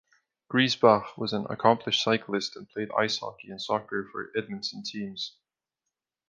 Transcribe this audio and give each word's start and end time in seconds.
Griesbach 0.49 1.15
was 1.15 1.31
an 1.31 1.45
accomplished 1.51 2.01
cyclist 2.03 2.55
and 2.55 2.67
played 2.67 2.89
ice 2.97 3.19
hockey 3.19 3.51
and 3.51 3.61
soccer 3.61 4.09
for 4.11 4.31
Edmonton 4.35 4.81
teams. 4.81 5.35